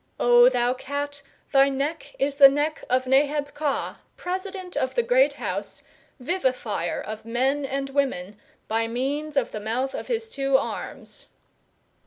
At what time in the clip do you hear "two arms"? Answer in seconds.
10.27-11.27